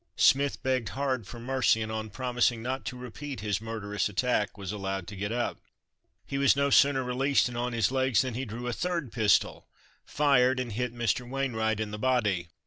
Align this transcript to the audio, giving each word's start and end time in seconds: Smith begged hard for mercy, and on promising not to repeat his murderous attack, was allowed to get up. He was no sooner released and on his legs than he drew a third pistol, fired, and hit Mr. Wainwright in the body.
Smith 0.17 0.63
begged 0.63 0.89
hard 0.97 1.27
for 1.27 1.39
mercy, 1.39 1.79
and 1.79 1.91
on 1.91 2.09
promising 2.09 2.63
not 2.63 2.85
to 2.85 2.97
repeat 2.97 3.41
his 3.41 3.61
murderous 3.61 4.09
attack, 4.09 4.57
was 4.57 4.71
allowed 4.71 5.05
to 5.05 5.15
get 5.15 5.31
up. 5.31 5.61
He 6.25 6.39
was 6.39 6.55
no 6.55 6.71
sooner 6.71 7.03
released 7.03 7.47
and 7.47 7.55
on 7.55 7.73
his 7.73 7.91
legs 7.91 8.23
than 8.23 8.33
he 8.33 8.45
drew 8.45 8.65
a 8.65 8.73
third 8.73 9.11
pistol, 9.11 9.67
fired, 10.03 10.59
and 10.59 10.71
hit 10.71 10.91
Mr. 10.91 11.29
Wainwright 11.29 11.79
in 11.79 11.91
the 11.91 11.99
body. 11.99 12.47